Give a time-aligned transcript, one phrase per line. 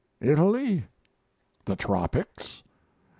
[0.19, 0.85] Italy?
[1.65, 2.63] the tropics?